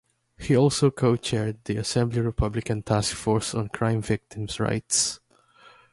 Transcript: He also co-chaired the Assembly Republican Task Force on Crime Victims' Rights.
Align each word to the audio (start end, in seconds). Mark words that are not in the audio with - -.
He 0.39 0.57
also 0.57 0.89
co-chaired 0.89 1.63
the 1.63 1.75
Assembly 1.75 2.21
Republican 2.21 2.81
Task 2.81 3.15
Force 3.15 3.53
on 3.53 3.69
Crime 3.69 4.01
Victims' 4.01 4.59
Rights. 4.59 5.19